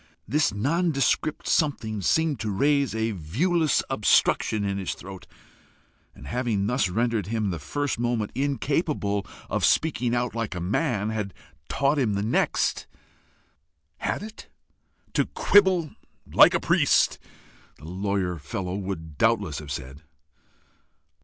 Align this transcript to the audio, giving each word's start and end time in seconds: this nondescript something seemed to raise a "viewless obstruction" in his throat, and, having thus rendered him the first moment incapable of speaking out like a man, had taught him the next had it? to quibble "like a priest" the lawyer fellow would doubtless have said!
this 0.27 0.51
nondescript 0.51 1.47
something 1.47 2.01
seemed 2.01 2.39
to 2.39 2.49
raise 2.49 2.95
a 2.95 3.11
"viewless 3.11 3.83
obstruction" 3.87 4.63
in 4.63 4.79
his 4.79 4.95
throat, 4.95 5.27
and, 6.15 6.25
having 6.25 6.65
thus 6.65 6.89
rendered 6.89 7.27
him 7.27 7.51
the 7.51 7.59
first 7.59 7.99
moment 7.99 8.31
incapable 8.33 9.23
of 9.47 9.63
speaking 9.63 10.15
out 10.15 10.33
like 10.33 10.55
a 10.55 10.59
man, 10.59 11.11
had 11.11 11.35
taught 11.69 11.99
him 11.99 12.15
the 12.15 12.23
next 12.23 12.87
had 13.97 14.23
it? 14.23 14.49
to 15.13 15.27
quibble 15.27 15.91
"like 16.33 16.55
a 16.55 16.59
priest" 16.59 17.19
the 17.77 17.85
lawyer 17.85 18.39
fellow 18.39 18.75
would 18.75 19.19
doubtless 19.19 19.59
have 19.59 19.71
said! 19.71 20.01